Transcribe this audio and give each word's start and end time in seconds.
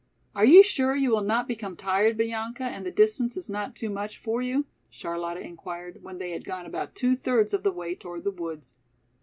"Are 0.33 0.45
you 0.45 0.63
sure 0.63 0.95
you 0.95 1.11
will 1.11 1.21
not 1.21 1.47
become 1.47 1.75
tired, 1.75 2.17
Bianca, 2.17 2.63
and 2.63 2.83
the 2.83 2.89
distance 2.91 3.37
is 3.37 3.51
not 3.51 3.75
too 3.75 3.91
much 3.91 4.17
for 4.17 4.41
you?" 4.41 4.65
Charlotta 4.89 5.41
inquired, 5.41 6.01
when 6.01 6.17
they 6.17 6.31
had 6.31 6.43
gone 6.43 6.65
about 6.65 6.95
two 6.95 7.15
thirds 7.15 7.53
of 7.53 7.61
the 7.61 7.71
way 7.71 7.93
toward 7.93 8.23
the 8.23 8.31
woods. 8.31 8.73